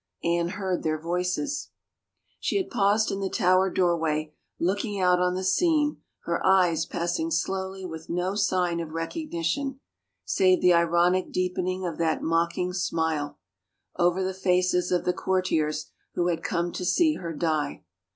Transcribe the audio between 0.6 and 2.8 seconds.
their voices. She had